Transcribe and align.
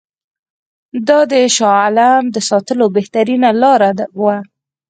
دا 1.07 1.19
د 1.31 1.33
شاه 1.55 1.75
عالم 1.81 2.23
د 2.35 2.37
ساتلو 2.49 2.85
بهترینه 2.97 3.49
لاره 3.61 3.89
وه. 4.21 4.37